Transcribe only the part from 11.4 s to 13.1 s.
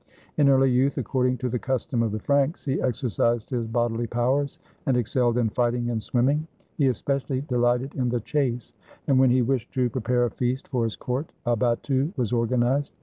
a battue was organized.